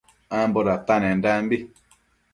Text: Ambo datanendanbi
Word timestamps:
Ambo 0.39 0.59
datanendanbi 0.69 1.57